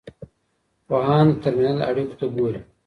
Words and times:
پوهان 0.87 1.25
د 1.31 1.35
ترمینل 1.43 1.79
اړیکو 1.89 2.15
ته 2.19 2.25
ګوري. 2.35 2.61